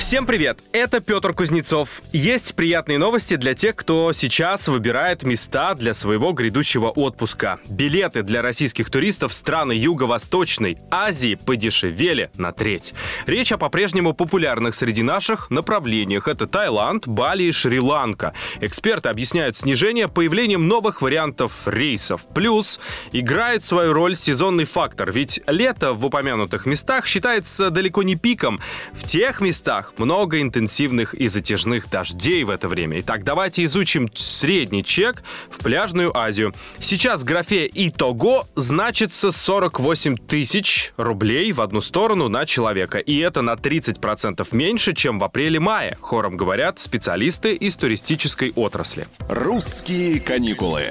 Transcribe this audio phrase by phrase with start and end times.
[0.00, 0.60] Всем привет!
[0.72, 2.00] Это Петр Кузнецов.
[2.10, 7.58] Есть приятные новости для тех, кто сейчас выбирает места для своего грядущего отпуска.
[7.68, 12.94] Билеты для российских туристов страны Юго-Восточной Азии подешевели на треть.
[13.26, 16.28] Речь о по-прежнему популярных среди наших направлениях.
[16.28, 18.32] Это Таиланд, Бали и Шри-Ланка.
[18.62, 22.26] Эксперты объясняют снижение появлением новых вариантов рейсов.
[22.34, 22.80] Плюс
[23.12, 28.60] играет свою роль сезонный фактор, ведь лето в упомянутых местах считается далеко не пиком.
[28.94, 33.00] В тех местах много интенсивных и затяжных дождей в это время.
[33.00, 36.54] Итак, давайте изучим средний чек в пляжную Азию.
[36.78, 42.98] Сейчас в графе «Итого» значится 48 тысяч рублей в одну сторону на человека.
[42.98, 49.06] И это на 30% меньше, чем в апреле-мае, хором говорят специалисты из туристической отрасли.
[49.28, 50.82] «Русские каникулы».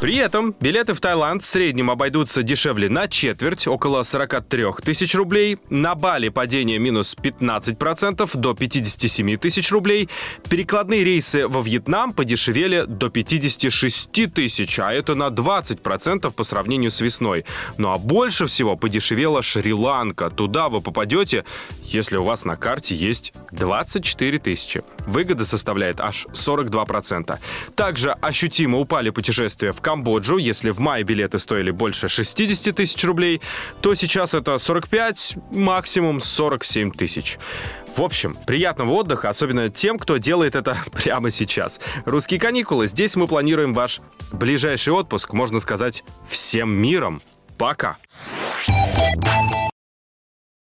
[0.00, 5.58] При этом билеты в Таиланд в среднем обойдутся дешевле на четверть, около 43 тысяч рублей.
[5.68, 10.08] На Бали падение минус 15%, до 57 тысяч рублей.
[10.48, 17.00] Перекладные рейсы во Вьетнам подешевели до 56 тысяч, а это на 20% по сравнению с
[17.00, 17.44] весной.
[17.76, 20.30] Ну а больше всего подешевела Шри-Ланка.
[20.30, 21.44] Туда вы попадете,
[21.84, 24.82] если у вас на карте есть 24 тысячи.
[25.06, 27.38] Выгода составляет аж 42%.
[27.74, 30.38] Также ощутимо упали путешествия в Камбоджу.
[30.38, 33.40] Если в мае билеты стоили больше 60 тысяч рублей,
[33.80, 37.38] то сейчас это 45, максимум 47 тысяч.
[37.96, 41.80] В общем, приятного отдыха, особенно тем, кто делает это прямо сейчас.
[42.04, 42.86] Русские каникулы.
[42.86, 44.00] Здесь мы планируем ваш
[44.32, 47.20] ближайший отпуск, можно сказать, всем миром.
[47.58, 47.96] Пока!